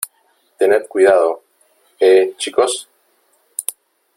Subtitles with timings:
[0.57, 1.43] tened cuidado,¿
[1.99, 2.89] eh, chicos?